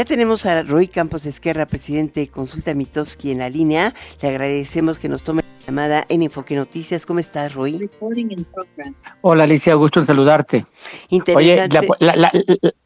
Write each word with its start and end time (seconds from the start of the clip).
Ya 0.00 0.06
tenemos 0.06 0.46
a 0.46 0.62
Roy 0.62 0.88
Campos 0.88 1.26
Esquerra, 1.26 1.66
presidente 1.66 2.20
de 2.20 2.28
Consulta 2.28 2.72
Mitowski 2.72 3.32
en 3.32 3.38
la 3.40 3.50
línea. 3.50 3.94
Le 4.22 4.30
agradecemos 4.30 4.98
que 4.98 5.10
nos 5.10 5.22
tome 5.22 5.42
la 5.42 5.66
llamada 5.66 6.06
en 6.08 6.22
Enfoque 6.22 6.56
Noticias. 6.56 7.04
¿Cómo 7.04 7.20
estás, 7.20 7.52
Roy? 7.52 7.90
Hola, 9.20 9.44
Alicia, 9.44 9.74
gusto 9.74 10.00
en 10.00 10.06
saludarte. 10.06 10.64
Oye, 11.36 11.68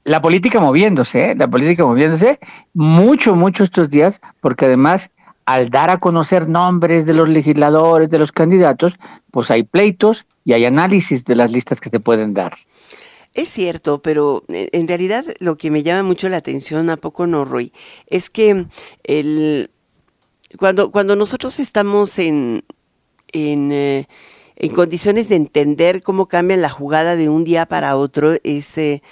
la, 0.03 0.21
política 0.21 0.59
moviéndose, 0.59 1.31
¿eh? 1.31 1.35
la 1.37 1.47
política 1.47 1.85
moviéndose 1.85 2.41
mucho, 2.73 3.37
mucho 3.37 3.63
estos 3.63 3.91
días, 3.91 4.21
porque 4.41 4.65
además 4.65 5.13
al 5.47 5.71
dar 5.71 5.91
a 5.91 5.99
conocer 5.99 6.49
nombres 6.49 7.07
de 7.07 7.15
los 7.15 7.29
legisladores, 7.29 8.11
de 8.11 8.19
los 8.19 8.33
candidatos, 8.33 8.95
pues 9.31 9.53
hay 9.53 9.63
pleitos 9.63 10.27
y 10.45 10.55
hay 10.55 10.65
análisis 10.65 11.25
de 11.25 11.37
las 11.37 11.53
listas 11.53 11.81
que 11.81 11.91
se 11.91 12.01
pueden 12.01 12.35
dar. 12.35 12.55
Es 13.35 13.49
cierto, 13.49 14.01
pero 14.01 14.45
eh, 14.49 14.69
en 14.73 14.87
realidad 14.87 15.25
lo 15.41 15.57
que 15.57 15.71
me 15.71 15.83
llama 15.83 16.05
mucho 16.05 16.29
la 16.29 16.37
atención, 16.37 16.89
¿a 16.89 16.97
poco 16.97 17.27
no, 17.27 17.45
Roy? 17.45 17.73
Es 18.07 18.31
que 18.31 18.67
el, 19.03 19.71
cuando, 20.57 20.93
cuando 20.93 21.17
nosotros 21.17 21.59
estamos 21.59 22.19
en, 22.21 22.65
en, 23.33 23.73
eh, 23.73 24.07
en 24.57 24.73
condiciones 24.73 25.29
de 25.29 25.37
entender 25.37 26.03
cómo 26.03 26.27
cambia 26.27 26.57
la 26.57 26.71
jugada 26.71 27.17
de 27.17 27.29
un 27.29 27.45
día 27.45 27.67
para 27.67 27.97
otro, 27.97 28.37
es 28.45 28.79
eh, 28.79 29.03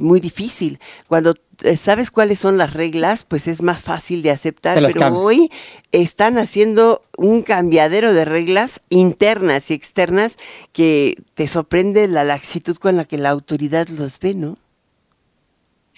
muy 0.00 0.20
difícil. 0.20 0.78
Cuando 1.08 1.34
eh, 1.62 1.76
sabes 1.76 2.12
cuáles 2.12 2.38
son 2.38 2.56
las 2.56 2.74
reglas, 2.74 3.24
pues 3.24 3.48
es 3.48 3.62
más 3.62 3.82
fácil 3.82 4.22
de 4.22 4.30
aceptar. 4.30 4.80
Pero 4.80 5.18
hoy 5.20 5.50
están 5.90 6.38
haciendo 6.38 7.02
un 7.16 7.42
cambiadero 7.42 8.12
de 8.12 8.24
reglas 8.24 8.80
internas 8.88 9.70
y 9.70 9.74
externas 9.74 10.36
que 10.72 11.16
te 11.34 11.48
sorprende 11.48 12.06
la 12.06 12.22
laxitud 12.22 12.76
con 12.76 12.96
la 12.96 13.04
que 13.04 13.18
la 13.18 13.30
autoridad 13.30 13.88
los 13.88 14.20
ve, 14.20 14.34
¿no? 14.34 14.56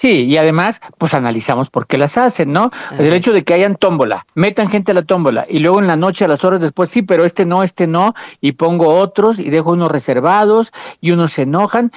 Sí, 0.01 0.25
y 0.25 0.39
además, 0.39 0.81
pues 0.97 1.13
analizamos 1.13 1.69
por 1.69 1.87
qué 1.87 1.99
las 1.99 2.17
hacen, 2.17 2.55
¿no? 2.55 2.71
el 2.99 3.13
hecho 3.13 3.35
de 3.35 3.45
que 3.45 3.53
hayan 3.53 3.75
tómbola, 3.75 4.25
metan 4.35 4.71
gente 4.71 4.93
a 4.93 4.95
la 4.95 5.03
tómbola 5.03 5.45
y 5.47 5.59
luego 5.59 5.79
en 5.79 5.87
la 5.87 5.97
noche 5.97 6.25
a 6.25 6.29
las 6.29 6.42
horas 6.42 6.62
después, 6.62 6.89
sí, 6.89 7.03
pero 7.03 7.27
este 7.27 7.45
no, 7.45 7.62
este 7.62 7.87
no, 7.87 8.15
y 8.41 8.53
pongo 8.53 8.95
otros 8.95 9.39
y 9.39 9.51
dejo 9.51 9.73
unos 9.73 9.92
reservados 9.92 10.73
y 11.03 11.11
unos 11.11 11.34
se 11.34 11.42
enojan 11.42 11.92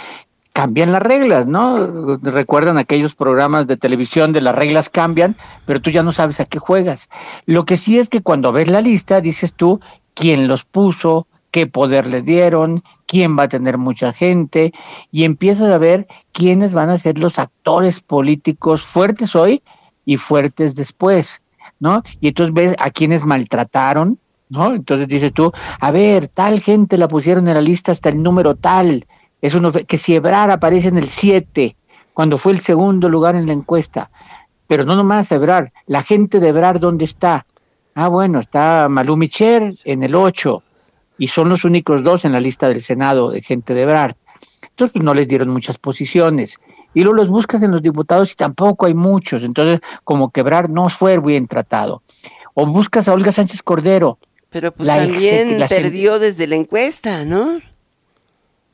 cambian 0.51 0.91
las 0.91 1.01
reglas, 1.01 1.47
¿no? 1.47 2.17
Recuerdan 2.17 2.77
aquellos 2.77 3.15
programas 3.15 3.67
de 3.67 3.77
televisión 3.77 4.33
de 4.33 4.41
las 4.41 4.53
reglas 4.53 4.89
cambian, 4.89 5.37
pero 5.65 5.81
tú 5.81 5.89
ya 5.89 6.03
no 6.03 6.11
sabes 6.11 6.41
a 6.41 6.45
qué 6.45 6.59
juegas. 6.59 7.09
Lo 7.45 7.63
que 7.63 7.77
sí 7.77 7.99
es 7.99 8.09
que 8.09 8.21
cuando 8.21 8.51
ves 8.51 8.67
la 8.67 8.81
lista 8.81 9.21
dices 9.21 9.53
tú 9.53 9.79
quién 10.13 10.49
los 10.49 10.65
puso, 10.65 11.25
qué 11.53 11.67
poder 11.67 12.07
le 12.07 12.23
dieron, 12.23 12.83
quién 13.05 13.37
va 13.37 13.43
a 13.43 13.47
tener 13.47 13.77
mucha 13.77 14.11
gente 14.11 14.73
y 15.11 15.23
empiezas 15.23 15.71
a 15.71 15.77
ver 15.77 16.07
quiénes 16.31 16.73
van 16.73 16.89
a 16.89 16.97
ser 16.97 17.19
los 17.19 17.37
actores 17.37 18.01
políticos 18.01 18.81
fuertes 18.81 19.35
hoy 19.35 19.61
y 20.03 20.17
fuertes 20.17 20.73
después, 20.73 21.43
¿no? 21.79 22.01
Y 22.19 22.29
entonces 22.29 22.55
ves 22.55 22.75
a 22.79 22.89
quienes 22.89 23.27
maltrataron, 23.27 24.17
¿no? 24.49 24.73
Entonces 24.73 25.07
dices 25.07 25.31
tú, 25.31 25.51
a 25.79 25.91
ver, 25.91 26.27
tal 26.27 26.59
gente 26.59 26.97
la 26.97 27.07
pusieron 27.07 27.47
en 27.47 27.53
la 27.53 27.61
lista 27.61 27.91
hasta 27.91 28.09
el 28.09 28.23
número 28.23 28.55
tal, 28.55 29.05
es 29.39 29.53
uno 29.53 29.71
que 29.71 29.97
si 29.99 30.15
Ebrar 30.15 30.49
aparece 30.49 30.87
en 30.87 30.97
el 30.97 31.07
7, 31.07 31.75
cuando 32.15 32.39
fue 32.39 32.53
el 32.53 32.59
segundo 32.59 33.09
lugar 33.09 33.35
en 33.35 33.45
la 33.45 33.53
encuesta. 33.53 34.09
Pero 34.65 34.85
no 34.85 34.95
nomás 34.95 35.31
Ebrar, 35.31 35.71
la 35.85 36.01
gente 36.01 36.39
de 36.39 36.47
Ebrar, 36.47 36.79
¿dónde 36.79 37.05
está? 37.05 37.45
Ah, 37.93 38.07
bueno, 38.07 38.39
está 38.39 38.87
Malú 38.89 39.17
Micher 39.17 39.77
en 39.83 40.01
el 40.01 40.15
8, 40.15 40.63
y 41.17 41.27
son 41.27 41.49
los 41.49 41.63
únicos 41.63 42.03
dos 42.03 42.25
en 42.25 42.31
la 42.31 42.39
lista 42.39 42.67
del 42.69 42.81
Senado 42.81 43.31
de 43.31 43.41
gente 43.41 43.73
de 43.73 43.83
Ebrard. 43.83 44.15
Entonces 44.69 44.93
pues, 44.93 45.05
no 45.05 45.13
les 45.13 45.27
dieron 45.27 45.49
muchas 45.49 45.77
posiciones. 45.77 46.59
Y 46.93 47.01
luego 47.01 47.17
los 47.17 47.29
buscas 47.29 47.63
en 47.63 47.71
los 47.71 47.81
diputados 47.81 48.31
y 48.31 48.35
tampoco 48.35 48.85
hay 48.85 48.93
muchos. 48.93 49.43
Entonces, 49.43 49.79
como 50.03 50.29
que 50.29 50.41
Ebrard 50.41 50.69
no 50.69 50.89
fue 50.89 51.19
bien 51.19 51.45
tratado. 51.45 52.03
O 52.53 52.65
buscas 52.65 53.07
a 53.07 53.13
Olga 53.13 53.31
Sánchez 53.31 53.63
Cordero. 53.63 54.19
Pero 54.49 54.71
pues 54.71 54.87
también 54.87 55.57
perdió 55.67 56.19
desde 56.19 56.45
la 56.45 56.55
encuesta, 56.55 57.25
¿no? 57.25 57.59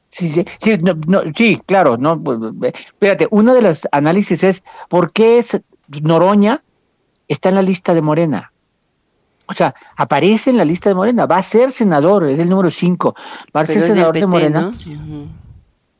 Sí, 0.09 0.27
sí, 0.27 0.45
sí, 0.57 0.77
no, 0.77 1.21
sí, 1.35 1.61
claro, 1.67 1.95
no, 1.95 2.21
espérate, 2.63 3.27
uno 3.29 3.53
de 3.53 3.61
los 3.61 3.87
análisis 3.91 4.43
es 4.43 4.63
por 4.89 5.11
qué 5.11 5.37
es 5.37 5.61
Noroña 6.01 6.63
está 7.27 7.49
en 7.49 7.55
la 7.55 7.61
lista 7.61 7.93
de 7.93 8.01
Morena. 8.01 8.51
O 9.49 9.53
sea, 9.53 9.73
aparece 9.95 10.51
en 10.51 10.57
la 10.57 10.65
lista 10.65 10.89
de 10.89 10.95
Morena, 10.95 11.25
va 11.25 11.37
a 11.37 11.43
ser 11.43 11.71
senador, 11.71 12.29
es 12.29 12.37
el 12.37 12.49
número 12.49 12.69
5, 12.69 13.15
va 13.55 13.61
a 13.61 13.65
ser 13.65 13.81
senador 13.81 14.13
de 14.13 14.27
Morena. 14.27 14.71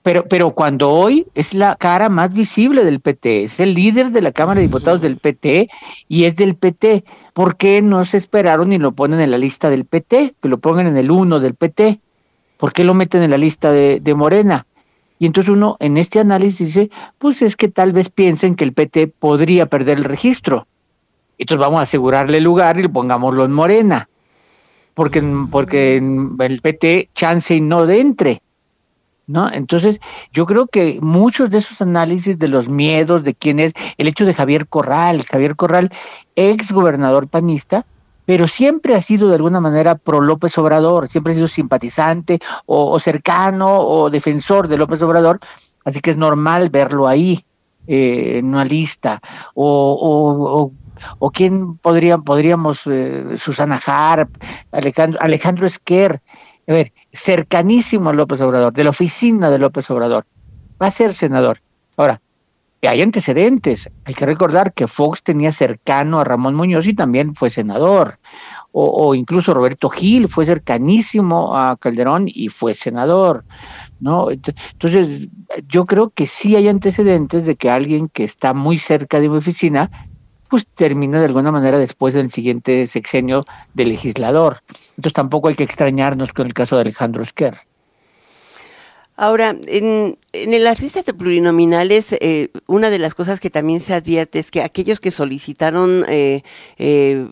Pero, 0.04 0.26
pero 0.30 0.52
cuando 0.52 0.92
hoy 0.92 1.26
es 1.34 1.56
la 1.56 1.76
cara 1.76 2.10
más 2.10 2.32
visible 2.32 2.86
del 2.86 3.00
PT, 3.00 3.44
es 3.44 3.60
el 3.60 3.74
líder 3.74 4.12
de 4.12 4.22
la 4.22 4.32
Cámara 4.32 4.60
de 4.60 4.68
Diputados 4.68 5.02
del 5.02 5.18
PT 5.18 5.68
y 6.08 6.26
es 6.26 6.36
del 6.36 6.56
PT, 6.56 7.04
¿por 7.34 7.58
qué 7.58 7.82
no 7.82 8.06
se 8.06 8.18
esperaron 8.18 8.72
y 8.72 8.78
lo 8.78 8.92
ponen 8.92 9.20
en 9.20 9.32
la 9.32 9.40
lista 9.40 9.72
del 9.72 9.86
PT? 9.86 10.36
Que 10.40 10.48
lo 10.48 10.60
pongan 10.60 10.86
en 10.86 10.96
el 10.96 11.10
1 11.10 11.40
del 11.40 11.56
PT. 11.56 12.00
¿Por 12.58 12.72
qué 12.72 12.84
lo 12.84 12.94
meten 12.94 13.24
en 13.24 13.32
la 13.32 13.38
lista 13.38 13.72
de, 13.72 14.14
Morena? 14.16 14.68
Y 15.18 15.26
entonces 15.26 15.50
uno 15.50 15.76
en 15.80 15.98
este 15.98 16.20
análisis 16.20 16.68
dice, 16.68 16.92
pues 17.18 17.42
es 17.42 17.56
que 17.56 17.68
tal 17.68 17.94
vez 17.94 18.12
piensen 18.12 18.56
que 18.56 18.64
el 18.64 18.74
PT 18.74 19.08
podría 19.08 19.66
perder 19.66 19.98
el 19.98 20.04
registro. 20.04 20.68
Entonces 21.40 21.62
vamos 21.62 21.80
a 21.80 21.84
asegurarle 21.84 22.38
el 22.38 22.44
lugar 22.44 22.80
y 22.80 22.88
pongámoslo 22.88 23.46
en 23.46 23.54
Morena. 23.54 24.08
Porque, 24.94 25.24
porque 25.50 25.96
el 25.98 26.62
PT 26.62 27.10
chance 27.16 27.56
y 27.56 27.62
no 27.62 27.86
de 27.86 28.02
entre. 28.02 28.42
¿No? 29.26 29.52
Entonces, 29.52 30.00
yo 30.34 30.48
creo 30.48 30.66
que 30.66 30.98
muchos 31.02 31.52
de 31.52 31.60
esos 31.60 31.82
análisis 31.82 32.40
de 32.40 32.48
los 32.48 32.68
miedos, 32.68 33.24
de 33.24 33.36
quién 33.36 33.60
es, 33.60 33.74
el 33.98 34.08
hecho 34.08 34.26
de 34.26 34.34
Javier 34.34 34.68
Corral, 34.68 35.24
Javier 35.24 35.56
Corral, 35.56 35.92
ex 36.36 36.72
gobernador 36.72 37.28
panista, 37.28 37.86
pero 38.26 38.48
siempre 38.48 38.96
ha 38.96 39.02
sido 39.02 39.30
de 39.30 39.36
alguna 39.36 39.60
manera 39.60 39.96
pro 39.96 40.20
López 40.20 40.58
Obrador, 40.58 41.10
siempre 41.10 41.34
ha 41.34 41.36
sido 41.36 41.48
simpatizante 41.48 42.40
o, 42.66 43.00
cercano 43.00 43.80
o 43.80 44.10
defensor 44.10 44.68
de 44.68 44.78
López 44.78 45.02
Obrador, 45.04 45.40
así 45.86 46.00
que 46.00 46.10
es 46.10 46.18
normal 46.18 46.70
verlo 46.70 47.08
ahí 47.08 47.40
eh, 47.88 48.40
en 48.40 48.48
una 48.48 48.66
lista. 48.66 49.22
O, 49.56 49.98
o, 50.00 50.72
quién 51.32 51.78
podría, 51.78 52.18
podríamos, 52.18 52.84
eh, 52.88 53.36
Susana 53.38 53.80
Harp, 53.86 54.30
Alejandro, 54.72 55.20
Alejandro 55.22 55.68
Esquer, 55.68 56.22
a 56.68 56.74
ver, 56.74 56.94
cercanísimo 57.12 58.10
a 58.10 58.14
López 58.14 58.42
Obrador, 58.42 58.74
de 58.74 58.84
la 58.84 58.92
oficina 58.92 59.50
de 59.50 59.60
López 59.60 59.90
Obrador, 59.90 60.26
va 60.82 60.88
a 60.88 60.92
ser 60.92 61.14
senador. 61.14 61.62
Ahora, 61.98 62.22
hay 62.88 63.02
antecedentes. 63.02 63.90
Hay 64.06 64.14
que 64.14 64.26
recordar 64.26 64.74
que 64.74 64.88
Fox 64.88 65.24
tenía 65.24 65.52
cercano 65.52 66.20
a 66.20 66.24
Ramón 66.24 66.56
Muñoz 66.56 66.88
y 66.88 66.94
también 66.94 67.36
fue 67.36 67.50
senador. 67.50 68.20
O, 68.72 69.16
incluso 69.16 69.56
Roberto 69.56 69.90
Gil 69.90 70.30
fue 70.30 70.46
cercanísimo 70.46 71.58
a 71.58 71.76
Calderón 71.76 72.26
y 72.28 72.50
fue 72.50 72.76
senador. 72.76 73.44
¿no? 74.00 74.30
Entonces, 74.30 75.28
yo 75.68 75.86
creo 75.86 76.12
que 76.12 76.28
sí 76.28 76.56
hay 76.56 76.68
antecedentes 76.68 77.46
de 77.46 77.56
que 77.56 77.72
alguien 77.72 78.08
que 78.08 78.24
está 78.24 78.54
muy 78.54 78.78
cerca 78.78 79.20
de 79.20 79.28
mi 79.28 79.38
oficina, 79.38 79.90
pues 80.50 80.68
termina 80.68 81.20
de 81.20 81.26
alguna 81.26 81.52
manera 81.52 81.78
después 81.78 82.14
del 82.14 82.32
siguiente 82.32 82.88
sexenio 82.88 83.46
de 83.74 83.86
legislador. 83.86 84.62
Entonces 84.90 85.14
tampoco 85.14 85.48
hay 85.48 85.56
que 85.56 85.64
extrañarnos 85.64 86.34
con 86.34 86.48
el 86.48 86.54
caso 86.54 86.76
de 86.76 86.82
Alejandro 86.82 87.24
Esquer. 87.24 87.56
Ahora, 89.22 89.54
en, 89.68 90.18
en 90.32 90.64
las 90.64 90.82
listas 90.82 91.04
de 91.04 91.14
plurinominales, 91.14 92.14
eh, 92.22 92.52
una 92.68 92.90
de 92.90 93.00
las 93.00 93.16
cosas 93.16 93.42
que 93.42 93.50
también 93.50 93.82
se 93.82 93.94
advierte 93.94 94.40
es 94.40 94.50
que 94.50 94.62
aquellos 94.62 95.02
que 95.02 95.12
solicitaron, 95.12 96.06
eh, 96.08 96.44
eh, 96.78 97.28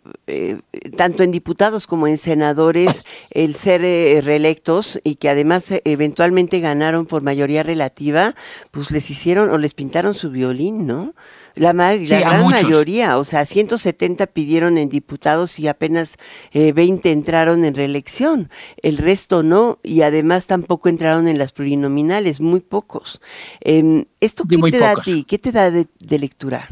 tanto 0.98 1.24
en 1.24 1.32
diputados 1.32 1.88
como 1.88 2.08
en 2.08 2.18
senadores, 2.18 3.06
el 3.32 3.56
ser 3.56 3.82
reelectos 4.26 5.00
y 5.06 5.16
que 5.16 5.30
además 5.30 5.72
eventualmente 5.86 6.60
ganaron 6.60 7.06
por 7.06 7.22
mayoría 7.22 7.64
relativa, 7.64 8.36
pues 8.72 8.92
les 8.92 9.10
hicieron 9.10 9.50
o 9.50 9.58
les 9.58 9.74
pintaron 9.74 10.14
su 10.14 10.30
violín, 10.30 10.88
¿no? 10.88 11.14
La, 11.58 11.74
gran 11.74 12.48
mayoría, 12.48 13.18
o 13.18 13.24
sea, 13.24 13.46
170 13.46 14.28
pidieron 14.28 14.78
en 14.78 14.90
diputados 14.90 15.60
y 15.60 15.68
apenas 15.68 16.18
20 16.54 17.12
entraron 17.12 17.66
en 17.66 17.74
reelección. 17.74 18.50
El 18.82 18.98
resto 18.98 19.44
no, 19.44 19.80
y 19.84 20.02
además 20.02 20.46
tampoco 20.46 20.90
entraron 20.90 21.28
en 21.28 21.38
las 21.38 21.52
plurinominales, 21.52 22.40
muy 22.40 22.60
pocos. 22.60 23.22
Em, 23.62 24.06
¿Esto 24.20 24.46
qué 24.48 24.58
te 24.58 24.80
da 24.80 24.92
a 24.92 24.96
ti? 24.96 25.26
¿Qué 25.28 25.38
te 25.38 25.52
da 25.52 25.72
de, 25.72 25.88
lectura? 26.18 26.68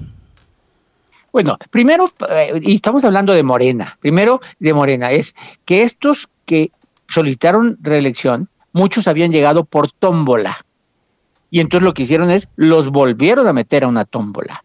Bueno, 1.31 1.57
primero, 1.69 2.05
eh, 2.29 2.59
y 2.61 2.75
estamos 2.75 3.03
hablando 3.03 3.33
de 3.33 3.43
Morena, 3.43 3.97
primero 3.99 4.39
de 4.59 4.73
Morena, 4.73 5.11
es 5.11 5.35
que 5.65 5.83
estos 5.83 6.29
que 6.45 6.71
solicitaron 7.07 7.77
reelección, 7.81 8.49
muchos 8.71 9.07
habían 9.07 9.31
llegado 9.31 9.65
por 9.65 9.91
tómbola. 9.91 10.57
Y 11.51 11.59
entonces 11.59 11.85
lo 11.85 11.93
que 11.93 12.03
hicieron 12.03 12.31
es, 12.31 12.49
los 12.55 12.89
volvieron 12.89 13.47
a 13.47 13.53
meter 13.53 13.83
a 13.83 13.87
una 13.87 14.05
tómbola 14.05 14.63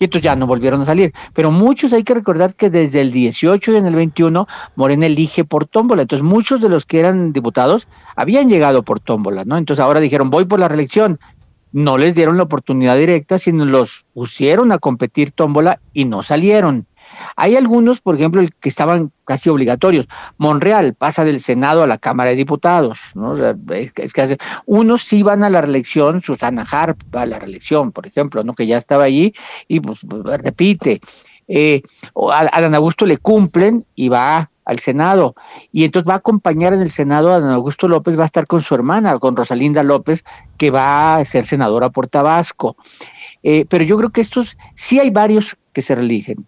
y 0.00 0.04
entonces 0.04 0.24
ya 0.24 0.34
no 0.34 0.46
volvieron 0.46 0.80
a 0.80 0.86
salir. 0.86 1.12
Pero 1.34 1.52
muchos 1.52 1.92
hay 1.92 2.02
que 2.02 2.14
recordar 2.14 2.54
que 2.54 2.70
desde 2.70 3.02
el 3.02 3.12
18 3.12 3.72
y 3.72 3.76
en 3.76 3.84
el 3.84 3.94
21 3.94 4.48
Morena 4.74 5.06
elige 5.06 5.44
por 5.44 5.66
tómbola. 5.66 6.02
Entonces 6.02 6.24
muchos 6.24 6.62
de 6.62 6.70
los 6.70 6.86
que 6.86 7.00
eran 7.00 7.34
diputados 7.34 7.86
habían 8.16 8.48
llegado 8.48 8.82
por 8.82 8.98
tómbola, 8.98 9.44
¿no? 9.44 9.58
Entonces 9.58 9.84
ahora 9.84 10.00
dijeron, 10.00 10.30
voy 10.30 10.46
por 10.46 10.58
la 10.58 10.68
reelección. 10.68 11.20
no 11.72 11.98
les 11.98 12.14
dieron 12.14 12.36
la 12.36 12.44
oportunidad 12.44 12.96
directa, 12.96 13.38
sino 13.38 13.64
los 13.64 14.06
pusieron 14.14 14.72
a 14.72 14.78
competir 14.78 15.32
tómbola 15.32 15.80
y 15.92 16.06
no 16.06 16.22
salieron. 16.22 16.86
Hay 17.36 17.56
algunos, 17.56 18.00
por 18.00 18.14
ejemplo, 18.14 18.42
que 18.60 18.68
estaban 18.68 19.12
casi 19.24 19.48
obligatorios. 19.48 20.08
Monreal 20.38 20.94
pasa 20.94 21.24
del 21.24 21.40
Senado 21.40 21.82
a 21.82 21.86
la 21.86 21.98
Cámara 21.98 22.30
de 22.30 22.36
Diputados. 22.36 22.98
¿no? 23.14 23.34
es, 23.36 23.92
unos 24.66 25.02
sí 25.02 25.22
van 25.22 25.44
a 25.44 25.50
la 25.50 25.60
reelección, 25.60 26.20
Susana 26.20 26.66
Harp 26.70 26.98
va 27.14 27.22
a 27.22 27.26
la 27.26 27.38
reelección, 27.38 27.92
por 27.92 28.06
ejemplo, 28.06 28.42
¿no? 28.44 28.54
que 28.54 28.66
ya 28.66 28.76
estaba 28.76 29.04
allí 29.04 29.34
y 29.68 29.80
pues 29.80 30.00
repite. 30.08 31.00
Eh, 31.48 31.82
a, 32.14 32.48
a 32.52 32.60
Dan 32.60 32.74
Augusto 32.74 33.06
le 33.06 33.18
cumplen 33.18 33.84
y 33.94 34.08
va 34.08 34.50
al 34.70 34.78
Senado. 34.78 35.34
Y 35.72 35.84
entonces 35.84 36.08
va 36.08 36.14
a 36.14 36.18
acompañar 36.18 36.72
en 36.72 36.80
el 36.80 36.90
Senado 36.90 37.32
a 37.32 37.40
don 37.40 37.50
Augusto 37.50 37.88
López, 37.88 38.16
va 38.16 38.22
a 38.22 38.26
estar 38.26 38.46
con 38.46 38.62
su 38.62 38.74
hermana, 38.74 39.18
con 39.18 39.34
Rosalinda 39.34 39.82
López, 39.82 40.24
que 40.58 40.70
va 40.70 41.16
a 41.16 41.24
ser 41.24 41.44
senadora 41.44 41.90
por 41.90 42.06
Tabasco. 42.06 42.76
Eh, 43.42 43.64
pero 43.68 43.82
yo 43.82 43.96
creo 43.96 44.10
que 44.10 44.20
estos, 44.20 44.56
sí 44.74 45.00
hay 45.00 45.10
varios 45.10 45.56
que 45.72 45.82
se 45.82 45.96
religen, 45.96 46.46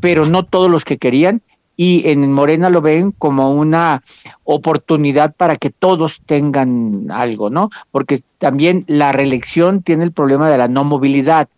pero 0.00 0.24
no 0.24 0.44
todos 0.44 0.70
los 0.70 0.84
que 0.84 0.98
querían. 0.98 1.42
Y 1.78 2.08
en 2.08 2.32
Morena 2.32 2.70
lo 2.70 2.80
ven 2.80 3.12
como 3.12 3.52
una 3.52 4.02
oportunidad 4.44 5.34
para 5.34 5.56
que 5.56 5.68
todos 5.68 6.22
tengan 6.24 7.10
algo, 7.10 7.50
¿no? 7.50 7.68
Porque 7.90 8.20
también 8.38 8.84
la 8.86 9.12
reelección 9.12 9.82
tiene 9.82 10.04
el 10.04 10.12
problema 10.12 10.48
de 10.48 10.56
la 10.56 10.68
no 10.68 10.84
movilidad. 10.84 11.48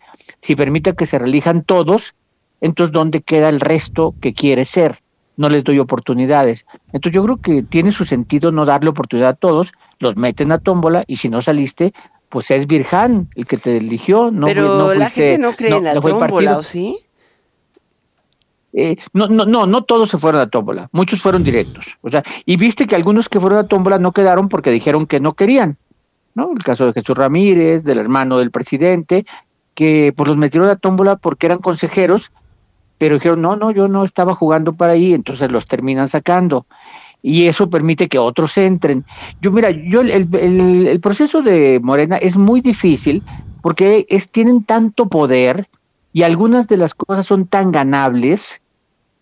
Si 0.40 0.56
permite 0.56 0.94
que 0.94 1.06
se 1.06 1.20
relijan 1.20 1.62
todos, 1.62 2.16
entonces 2.60 2.92
¿dónde 2.92 3.22
queda 3.22 3.48
el 3.48 3.60
resto 3.60 4.14
que 4.20 4.34
quiere 4.34 4.64
ser? 4.64 4.98
no 5.38 5.48
les 5.48 5.64
doy 5.64 5.78
oportunidades. 5.78 6.66
Entonces 6.92 7.12
yo 7.14 7.22
creo 7.22 7.36
que 7.38 7.62
tiene 7.62 7.92
su 7.92 8.04
sentido 8.04 8.50
no 8.50 8.66
darle 8.66 8.90
oportunidad 8.90 9.30
a 9.30 9.34
todos, 9.34 9.72
los 10.00 10.16
meten 10.16 10.52
a 10.52 10.58
tómbola 10.58 11.04
y 11.06 11.16
si 11.16 11.28
no 11.28 11.40
saliste, 11.40 11.94
pues 12.28 12.50
es 12.50 12.66
Virjan 12.66 13.28
el 13.36 13.46
que 13.46 13.56
te 13.56 13.76
eligió. 13.78 14.30
No 14.30 14.46
Pero 14.46 14.92
la 14.94 15.08
gente 15.08 15.38
no 15.38 15.52
cree 15.52 15.74
en 15.76 15.84
la 15.84 15.94
tómbola, 15.94 16.58
¿o 16.58 16.62
sí? 16.64 16.98
Eh, 18.80 18.96
no, 19.12 19.26
no, 19.28 19.44
no, 19.44 19.66
no 19.66 19.82
todos 19.82 20.10
se 20.10 20.18
fueron 20.18 20.40
a 20.40 20.48
tómbola, 20.48 20.88
muchos 20.92 21.20
fueron 21.20 21.42
directos. 21.42 21.98
O 22.02 22.10
sea, 22.10 22.22
y 22.46 22.56
viste 22.56 22.86
que 22.86 22.94
algunos 22.94 23.28
que 23.28 23.40
fueron 23.40 23.58
a 23.58 23.66
tómbola 23.66 23.98
no 23.98 24.12
quedaron 24.12 24.48
porque 24.48 24.70
dijeron 24.70 25.06
que 25.06 25.20
no 25.20 25.32
querían. 25.32 25.76
¿no? 26.34 26.52
El 26.52 26.62
caso 26.62 26.86
de 26.86 26.92
Jesús 26.92 27.16
Ramírez, 27.16 27.82
del 27.82 27.98
hermano 27.98 28.38
del 28.38 28.52
presidente, 28.52 29.26
que 29.74 30.12
pues 30.16 30.28
los 30.28 30.36
metieron 30.36 30.68
a 30.68 30.76
tómbola 30.76 31.16
porque 31.16 31.46
eran 31.46 31.58
consejeros 31.58 32.30
pero 32.98 33.14
dijeron, 33.14 33.40
no, 33.40 33.56
no, 33.56 33.70
yo 33.70 33.88
no 33.88 34.04
estaba 34.04 34.34
jugando 34.34 34.74
para 34.74 34.92
ahí, 34.92 35.14
entonces 35.14 35.50
los 35.50 35.66
terminan 35.66 36.08
sacando. 36.08 36.66
Y 37.22 37.46
eso 37.46 37.70
permite 37.70 38.08
que 38.08 38.18
otros 38.18 38.58
entren. 38.58 39.04
Yo, 39.40 39.50
mira, 39.50 39.70
yo 39.70 40.00
el, 40.00 40.28
el, 40.34 41.00
proceso 41.00 41.42
de 41.42 41.80
Morena 41.82 42.16
es 42.16 42.36
muy 42.36 42.60
difícil 42.60 43.22
porque 43.62 44.06
es, 44.08 44.30
tienen 44.30 44.64
tanto 44.64 45.08
poder 45.08 45.68
y 46.12 46.22
algunas 46.22 46.68
de 46.68 46.76
las 46.76 46.94
cosas 46.94 47.26
son 47.26 47.46
tan 47.46 47.72
ganables 47.72 48.62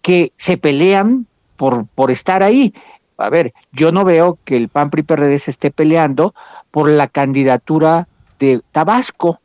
que 0.06 0.32
se 0.36 0.56
pelean 0.56 1.26
por, 1.56 1.88
por 1.88 2.12
estar 2.12 2.44
ahí. 2.44 2.72
A 3.16 3.28
ver, 3.28 3.52
yo 3.72 3.90
no 3.90 4.04
veo 4.04 4.38
que 4.44 4.56
el 4.56 4.68
PAN 4.68 4.88
PRI 4.88 5.02
PRD 5.02 5.36
se 5.40 5.50
esté 5.50 5.72
peleando 5.72 6.32
por 6.70 6.88
la 6.88 7.08
candidatura 7.08 8.06
de 8.38 8.62
Tabasco. 8.70 9.40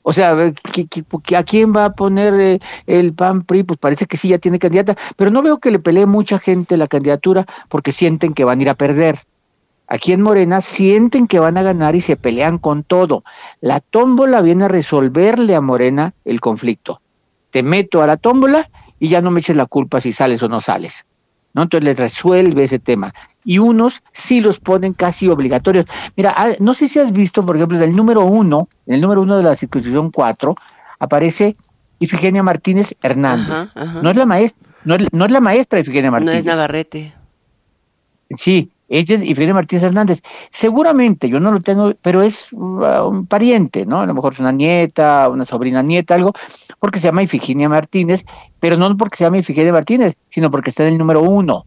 O 0.00 0.14
sea, 0.14 0.30
a 0.32 1.42
quién 1.42 1.76
va 1.76 1.84
a 1.84 1.92
poner 1.92 2.40
eh, 2.40 2.60
el 2.86 3.12
PAN 3.12 3.42
PRI? 3.42 3.64
Pues 3.64 3.78
parece 3.78 4.06
que 4.06 4.16
sí, 4.16 4.28
ya 4.28 4.38
tiene 4.38 4.58
candidata, 4.58 4.96
pero 5.14 5.30
no 5.30 5.42
veo 5.42 5.58
que 5.58 5.70
le 5.70 5.78
pelee 5.78 6.06
mucha 6.06 6.38
gente 6.38 6.78
la 6.78 6.86
candidatura 6.86 7.44
porque 7.68 7.92
sienten 7.92 8.32
que 8.32 8.44
van 8.44 8.60
a 8.60 8.62
ir 8.62 8.70
a 8.70 8.76
perder. 8.76 9.18
Aquí 9.88 10.14
en 10.14 10.22
Morena 10.22 10.62
sienten 10.62 11.26
que 11.26 11.38
van 11.38 11.58
a 11.58 11.62
ganar 11.62 11.94
y 11.94 12.00
se 12.00 12.16
pelean 12.16 12.56
con 12.56 12.82
todo. 12.82 13.24
La 13.60 13.80
tómbola 13.80 14.40
viene 14.40 14.64
a 14.64 14.68
resolverle 14.68 15.54
a 15.54 15.60
Morena 15.60 16.14
el 16.24 16.40
conflicto. 16.40 17.02
Te 17.50 17.62
meto 17.62 18.00
a 18.00 18.06
la 18.06 18.16
tómbola 18.16 18.70
y 18.98 19.08
ya 19.08 19.20
no 19.20 19.30
me 19.30 19.40
eches 19.40 19.56
la 19.56 19.66
culpa 19.66 20.00
si 20.00 20.12
sales 20.12 20.42
o 20.42 20.48
no 20.48 20.60
sales. 20.60 21.06
¿no? 21.54 21.62
Entonces 21.62 21.84
les 21.86 21.98
resuelve 21.98 22.64
ese 22.64 22.78
tema. 22.78 23.14
Y 23.44 23.58
unos 23.58 24.02
sí 24.12 24.40
los 24.40 24.60
ponen 24.60 24.92
casi 24.92 25.28
obligatorios. 25.28 25.86
Mira, 26.14 26.34
ah, 26.36 26.50
no 26.60 26.74
sé 26.74 26.86
si 26.86 26.98
has 26.98 27.12
visto, 27.12 27.44
por 27.44 27.56
ejemplo, 27.56 27.78
en 27.78 27.84
el 27.84 27.96
número 27.96 28.24
uno, 28.24 28.68
en 28.86 28.96
el 28.96 29.00
número 29.00 29.22
uno 29.22 29.38
de 29.38 29.42
la 29.42 29.56
circunscripción 29.56 30.10
4, 30.10 30.54
aparece 30.98 31.56
Ifigenia 31.98 32.42
Martínez 32.42 32.94
Hernández. 33.02 33.68
No 34.02 34.10
es 34.10 34.16
la 34.16 34.26
maestra, 34.26 34.68
no 34.84 34.96
es, 34.96 35.08
no 35.12 35.24
es 35.24 35.32
la 35.32 35.40
maestra 35.40 35.80
Ifigenia 35.80 36.10
Martínez. 36.10 36.34
No 36.34 36.40
es 36.40 36.44
Navarrete. 36.44 37.14
Sí, 38.36 38.70
ella 38.88 39.14
es 39.14 39.22
Ifigenia 39.22 39.54
Martínez 39.54 39.84
Hernández. 39.84 40.22
Seguramente, 40.50 41.28
yo 41.28 41.40
no 41.40 41.50
lo 41.50 41.60
tengo, 41.60 41.92
pero 42.02 42.22
es 42.22 42.52
uh, 42.52 43.08
un 43.08 43.26
pariente, 43.26 43.84
¿no? 43.84 44.00
A 44.00 44.06
lo 44.06 44.14
mejor 44.14 44.34
es 44.34 44.40
una 44.40 44.52
nieta, 44.52 45.28
una 45.28 45.44
sobrina 45.44 45.82
nieta, 45.82 46.14
algo, 46.14 46.32
porque 46.78 46.98
se 46.98 47.08
llama 47.08 47.22
Ifigenia 47.22 47.68
Martínez, 47.68 48.24
pero 48.60 48.76
no 48.76 48.96
porque 48.96 49.16
se 49.16 49.24
llama 49.24 49.38
Ifigenia 49.38 49.72
Martínez, 49.72 50.14
sino 50.30 50.50
porque 50.50 50.70
está 50.70 50.86
en 50.86 50.94
el 50.94 50.98
número 50.98 51.22
uno. 51.22 51.64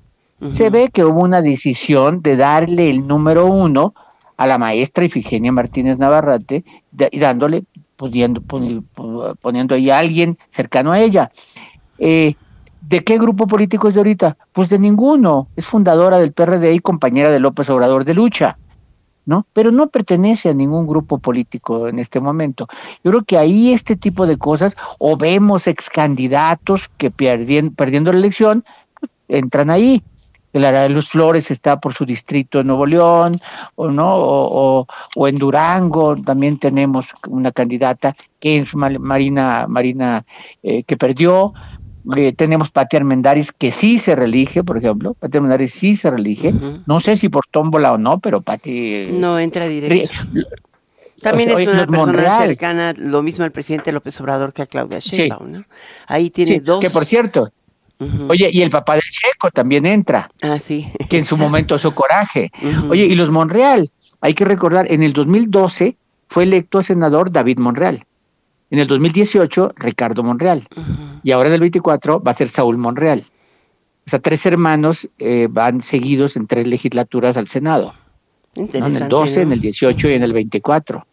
Se 0.50 0.70
ve 0.70 0.90
que 0.90 1.04
hubo 1.04 1.20
una 1.20 1.42
decisión 1.42 2.22
de 2.22 2.38
darle 2.38 2.90
el 2.90 3.06
número 3.06 3.48
uno 3.48 3.94
a 4.38 4.48
la 4.48 4.58
maestra 4.58 5.04
Ifigenia 5.04 5.52
Martínez 5.52 6.00
Navarrete 6.00 6.64
y 7.12 7.20
dándole, 7.20 7.66
poniendo, 7.98 8.42
poniendo 9.42 9.76
ahí 9.76 9.90
a 9.90 10.00
alguien 10.00 10.38
cercano 10.50 10.94
a 10.94 11.02
ella. 11.02 11.30
Eh, 11.98 12.36
¿De 12.90 13.04
qué 13.04 13.20
grupo 13.20 13.46
político 13.46 13.88
es 13.88 13.94
de 13.94 14.00
ahorita? 14.00 14.36
Pues 14.52 14.70
de 14.70 14.80
ninguno. 14.80 15.48
Es 15.56 15.68
fundadora 15.68 16.18
del 16.18 16.32
PRD 16.32 16.74
y 16.74 16.80
compañera 16.80 17.30
de 17.30 17.40
López 17.40 17.70
Obrador 17.70 18.04
de 18.04 18.16
lucha, 18.16 18.58
¿no? 19.28 19.46
Pero 19.54 19.72
no 19.72 19.90
pertenece 19.90 20.50
a 20.50 20.54
ningún 20.54 20.88
grupo 20.88 21.20
político 21.20 21.88
en 21.88 22.00
este 22.00 22.20
momento. 22.20 22.68
Yo 23.04 23.12
creo 23.12 23.24
que 23.24 23.38
ahí 23.38 23.74
este 23.74 23.96
tipo 23.96 24.26
de 24.26 24.40
cosas, 24.40 24.76
o 24.98 25.16
vemos 25.16 25.68
ex 25.68 25.88
candidatos 25.92 26.90
que 26.98 27.12
perdiendo, 27.12 28.12
la 28.12 28.18
elección, 28.18 28.66
pues, 29.00 29.12
entran 29.28 29.70
ahí. 29.70 30.02
Clara 30.52 30.90
Luz 30.90 31.10
Flores 31.10 31.52
está 31.52 31.80
por 31.80 31.94
su 31.94 32.08
distrito 32.08 32.60
en 32.60 32.66
Nuevo 32.66 32.88
León, 32.88 33.38
o 33.76 33.92
no, 33.92 34.16
o, 34.16 34.88
en 35.28 35.36
Durango 35.36 36.16
también 36.16 36.58
tenemos 36.58 37.14
una 37.28 37.52
candidata 37.52 38.16
que 38.40 38.58
es 38.58 38.74
Marina, 38.74 39.68
Marina 39.68 40.26
eh, 40.64 40.82
que 40.82 40.98
perdió, 40.98 41.54
eh, 42.16 42.34
tenemos 42.34 42.72
Pati 42.72 42.98
Armendaris 42.98 43.52
que 43.52 43.72
sí 43.72 43.98
se 43.98 44.16
relige, 44.16 44.64
por 44.64 44.78
ejemplo. 44.78 45.14
Pati 45.14 45.38
Armendaris 45.38 45.74
sí 45.74 45.96
se 45.96 46.10
relige. 46.10 46.54
No 46.86 47.00
sé 47.00 47.16
si 47.16 47.30
por 47.30 47.46
tómbola 47.50 47.94
o 47.94 47.98
no, 47.98 48.20
pero 48.20 48.42
Pati. 48.42 49.10
No 49.12 49.40
entra 49.40 49.68
directo. 49.68 50.14
También 51.22 51.50
es 51.50 51.68
una 51.68 51.86
persona 51.86 52.40
cercana, 52.40 52.94
lo 52.96 53.22
mismo 53.22 53.44
al 53.44 53.52
presidente 53.52 53.92
López 53.92 54.20
Obrador 54.22 54.54
que 54.54 54.62
a 54.62 54.66
Claudia 54.66 55.00
Sheinbaum, 55.00 55.52
¿no? 55.52 55.66
Ahí 56.08 56.30
tiene 56.30 56.62
dos. 56.62 56.80
Que 56.80 56.90
por 56.90 57.04
cierto, 57.04 57.52
Oye, 58.30 58.50
y 58.52 58.62
el 58.62 58.70
papá 58.70 58.94
del 58.94 59.04
Checo 59.04 59.52
también 59.52 59.86
entra. 59.86 60.30
Ah, 60.42 60.58
sí. 60.58 60.90
Que 61.10 61.18
en 61.18 61.26
su 61.26 61.36
momento 61.36 61.78
su 61.78 61.94
coraje. 61.94 62.50
Oye, 62.90 63.06
y 63.06 63.16
los 63.16 63.30
Monreal, 63.30 63.90
hay 64.22 64.34
que 64.34 64.46
recordar, 64.46 64.90
en 64.90 65.04
el 65.04 65.12
2012 65.12 65.98
fue 66.28 66.44
electo 66.44 66.82
senador 66.82 67.32
David 67.32 67.60
Monreal. 67.60 68.06
En 68.72 68.80
el 68.80 68.88
2018, 68.88 69.74
Ricardo 69.76 70.24
Monreal. 70.24 70.66
Y 71.24 71.32
ahora 71.32 71.50
en 71.50 71.56
el 71.56 71.60
24 71.62 72.22
va 72.22 72.32
a 72.32 72.36
ser 72.36 72.50
Saúl 72.50 72.78
Monreal. 72.78 73.24
O 74.06 74.10
sea, 74.10 74.20
tres 74.20 74.46
hermanos 74.46 75.10
eh, 75.20 75.48
van 75.50 75.82
seguidos 75.82 76.36
en 76.36 76.48
tres 76.48 76.68
legislaturas 76.68 77.38
al 77.38 77.48
Senado. 77.48 77.94
En 78.56 78.84
el 78.84 79.08
12, 79.08 79.44
en 79.44 79.52
el 79.52 79.62
18 79.62 80.10
y 80.10 80.14
en 80.14 80.24
el 80.24 80.34
24. 80.34 81.06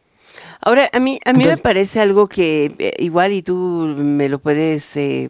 Ahora, 0.63 0.89
a 0.93 0.99
mí, 1.01 1.21
a 1.25 1.33
mí 1.33 1.45
me 1.45 1.59
parece 1.59 2.01
algo 2.01 2.29
que 2.29 2.73
eh, 2.79 2.95
igual 2.99 3.33
y 3.33 3.43
tú 3.43 3.95
me 3.99 4.29
lo 4.29 4.39
puedes 4.39 4.97
eh, 4.97 5.29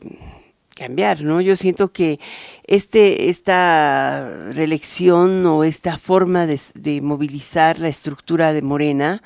cambiar, 0.75 1.23
¿no? 1.23 1.40
Yo 1.40 1.56
siento 1.56 1.92
que 1.92 2.18
este, 2.66 3.28
esta 3.28 4.38
reelección 4.52 5.45
o 5.47 5.64
esta 5.64 5.99
forma 5.99 6.47
de, 6.47 6.61
de 6.75 7.00
movilizar 7.00 7.80
la 7.80 7.88
estructura 7.88 8.52
de 8.52 8.62
Morena 8.62 9.23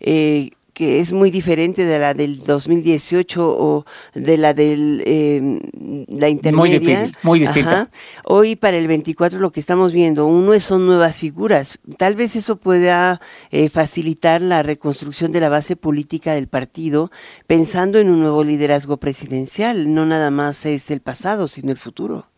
eh, 0.00 0.50
que 0.80 1.00
es 1.00 1.12
muy 1.12 1.30
diferente 1.30 1.84
de 1.84 1.98
la 1.98 2.14
del 2.14 2.42
2018 2.42 3.46
o 3.46 3.84
de 4.14 4.38
la 4.38 4.54
del 4.54 5.02
eh, 5.04 5.60
la 6.08 6.30
intermedia. 6.30 6.58
Muy 6.58 6.70
difícil, 6.78 7.16
muy 7.22 7.38
distinta. 7.38 7.90
Hoy 8.24 8.56
para 8.56 8.78
el 8.78 8.88
24 8.88 9.38
lo 9.40 9.52
que 9.52 9.60
estamos 9.60 9.92
viendo, 9.92 10.24
uno 10.24 10.58
son 10.58 10.86
nuevas 10.86 11.16
figuras. 11.16 11.80
Tal 11.98 12.16
vez 12.16 12.34
eso 12.34 12.56
pueda 12.56 13.20
eh, 13.50 13.68
facilitar 13.68 14.40
la 14.40 14.62
reconstrucción 14.62 15.32
de 15.32 15.40
la 15.40 15.50
base 15.50 15.76
política 15.76 16.32
del 16.32 16.48
partido, 16.48 17.10
pensando 17.46 17.98
en 17.98 18.08
un 18.08 18.20
nuevo 18.20 18.42
liderazgo 18.42 18.96
presidencial. 18.96 19.92
No 19.92 20.06
nada 20.06 20.30
más 20.30 20.64
es 20.64 20.90
el 20.90 21.02
pasado, 21.02 21.46
sino 21.46 21.72
el 21.72 21.76
futuro. 21.76 22.30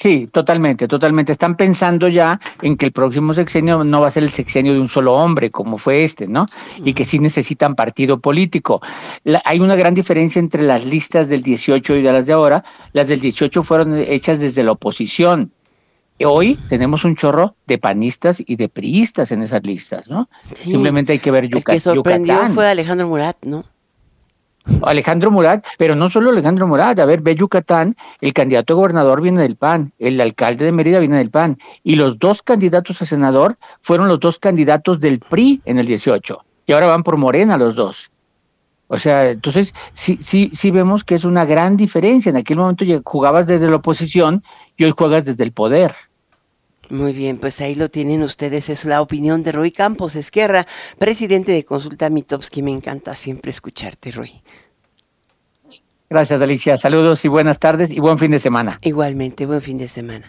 Sí, 0.00 0.30
totalmente, 0.32 0.88
totalmente. 0.88 1.30
Están 1.30 1.56
pensando 1.56 2.08
ya 2.08 2.40
en 2.62 2.78
que 2.78 2.86
el 2.86 2.92
próximo 2.92 3.34
sexenio 3.34 3.84
no 3.84 4.00
va 4.00 4.06
a 4.06 4.10
ser 4.10 4.22
el 4.22 4.30
sexenio 4.30 4.72
de 4.72 4.80
un 4.80 4.88
solo 4.88 5.12
hombre, 5.12 5.50
como 5.50 5.76
fue 5.76 6.04
este, 6.04 6.26
¿no? 6.26 6.46
Y 6.82 6.94
que 6.94 7.04
sí 7.04 7.18
necesitan 7.18 7.74
partido 7.74 8.18
político. 8.18 8.80
hay 9.44 9.60
una 9.60 9.76
gran 9.76 9.92
diferencia 9.92 10.40
entre 10.40 10.62
las 10.62 10.86
listas 10.86 11.28
del 11.28 11.42
18 11.42 11.96
y 11.96 12.02
de 12.02 12.12
las 12.12 12.26
de 12.26 12.32
ahora. 12.32 12.64
Las 12.94 13.08
del 13.08 13.20
18 13.20 13.62
fueron 13.62 13.94
hechas 13.98 14.40
desde 14.40 14.62
la 14.62 14.72
oposición. 14.72 15.52
hoy 16.24 16.58
tenemos 16.70 17.04
un 17.04 17.14
chorro 17.14 17.54
de 17.66 17.76
panistas 17.76 18.42
y 18.46 18.56
de 18.56 18.70
priistas 18.70 19.32
en 19.32 19.42
esas 19.42 19.62
listas, 19.64 20.08
¿no? 20.08 20.30
Simplemente 20.54 21.12
hay 21.12 21.18
que 21.18 21.30
ver 21.30 21.44
Yucatán. 21.44 21.74
El 21.74 21.76
que 21.76 21.80
sorprendió 21.80 22.48
fue 22.54 22.70
Alejandro 22.70 23.06
Murat, 23.06 23.36
¿no? 23.44 23.66
Alejandro 24.82 25.30
Murat, 25.30 25.64
pero 25.78 25.94
no 25.94 26.08
solo 26.10 26.30
Alejandro 26.30 26.66
Murat, 26.66 26.98
a 26.98 27.04
ver, 27.04 27.20
ve 27.20 27.34
Yucatán, 27.34 27.96
el 28.20 28.32
candidato 28.32 28.74
a 28.74 28.76
gobernador 28.76 29.20
viene 29.20 29.42
del 29.42 29.56
PAN, 29.56 29.92
el 29.98 30.20
alcalde 30.20 30.64
de 30.64 30.72
Mérida 30.72 30.98
viene 30.98 31.18
del 31.18 31.30
PAN, 31.30 31.58
y 31.82 31.96
los 31.96 32.18
dos 32.18 32.42
candidatos 32.42 33.02
a 33.02 33.04
senador 33.04 33.56
fueron 33.82 34.08
los 34.08 34.20
dos 34.20 34.38
candidatos 34.38 35.00
del 35.00 35.20
PRI 35.20 35.60
en 35.64 35.78
el 35.78 35.86
18, 35.86 36.44
y 36.66 36.72
ahora 36.72 36.86
van 36.86 37.02
por 37.02 37.16
Morena 37.16 37.56
los 37.56 37.74
dos. 37.74 38.10
O 38.92 38.98
sea, 38.98 39.30
entonces 39.30 39.72
sí, 39.92 40.18
sí, 40.20 40.50
sí 40.52 40.72
vemos 40.72 41.04
que 41.04 41.14
es 41.14 41.24
una 41.24 41.44
gran 41.44 41.76
diferencia. 41.76 42.30
En 42.30 42.36
aquel 42.36 42.56
momento 42.56 42.84
jugabas 43.04 43.46
desde 43.46 43.70
la 43.70 43.76
oposición 43.76 44.42
y 44.76 44.82
hoy 44.82 44.90
juegas 44.90 45.24
desde 45.24 45.44
el 45.44 45.52
poder. 45.52 45.92
Muy 46.90 47.12
bien, 47.12 47.38
pues 47.38 47.60
ahí 47.60 47.76
lo 47.76 47.88
tienen 47.88 48.22
ustedes. 48.22 48.68
Es 48.68 48.84
la 48.84 49.00
opinión 49.00 49.44
de 49.44 49.52
Roy 49.52 49.70
Campos 49.70 50.16
Esquerra, 50.16 50.66
presidente 50.98 51.52
de 51.52 51.64
Consulta 51.64 52.10
Mitowski. 52.10 52.62
Me 52.62 52.72
encanta 52.72 53.14
siempre 53.14 53.50
escucharte, 53.50 54.10
Roy. 54.10 54.42
Gracias, 56.10 56.42
Alicia. 56.42 56.76
Saludos 56.76 57.24
y 57.24 57.28
buenas 57.28 57.60
tardes 57.60 57.92
y 57.92 58.00
buen 58.00 58.18
fin 58.18 58.32
de 58.32 58.40
semana. 58.40 58.78
Igualmente, 58.82 59.46
buen 59.46 59.62
fin 59.62 59.78
de 59.78 59.86
semana. 59.86 60.26